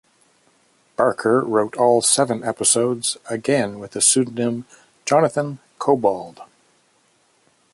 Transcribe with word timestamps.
Barker 0.95 1.41
wrote 1.41 1.75
all 1.75 2.01
seven 2.01 2.43
episodes, 2.43 3.17
again 3.29 3.77
with 3.77 3.91
the 3.91 4.01
pseudonym 4.01 4.65
Jonathan 5.05 5.59
Cobbald. 5.77 6.41